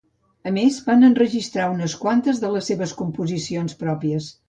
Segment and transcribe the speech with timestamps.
[0.51, 4.37] A més, van enregistrar unes quantes de les seves composicions pròpies.